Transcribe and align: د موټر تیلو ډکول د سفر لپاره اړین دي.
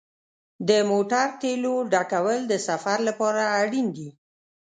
د 0.69 0.71
موټر 0.91 1.27
تیلو 1.41 1.75
ډکول 1.93 2.39
د 2.47 2.53
سفر 2.67 2.97
لپاره 3.09 3.41
اړین 3.61 3.87
دي. 3.97 4.09